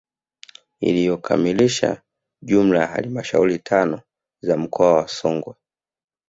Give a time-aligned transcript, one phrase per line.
[0.79, 2.01] Inayokamilisha
[2.41, 4.01] jumla ya halmashauri tano
[4.41, 5.55] za mkoa wa Songwe